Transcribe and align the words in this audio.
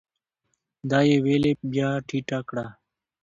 دا 0.89 0.99
يې 1.09 1.17
ويلې 1.23 1.51
بيا 1.71 1.89
ټيټه 2.07 2.39
کړه؟ 2.49 2.65